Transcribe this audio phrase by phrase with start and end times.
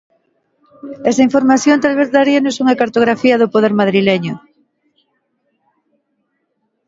[1.11, 4.35] Esa información talvez daríanos unha cartografía do poder madrileño.